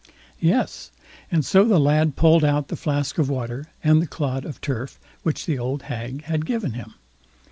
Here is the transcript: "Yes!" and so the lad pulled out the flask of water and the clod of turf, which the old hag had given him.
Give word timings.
"Yes!" 0.39 0.89
and 1.31 1.45
so 1.45 1.63
the 1.63 1.79
lad 1.79 2.15
pulled 2.15 2.43
out 2.43 2.69
the 2.69 2.75
flask 2.75 3.19
of 3.19 3.29
water 3.29 3.67
and 3.83 4.01
the 4.01 4.07
clod 4.07 4.45
of 4.45 4.59
turf, 4.59 4.99
which 5.21 5.45
the 5.45 5.59
old 5.59 5.83
hag 5.83 6.23
had 6.23 6.43
given 6.47 6.71
him. 6.73 6.95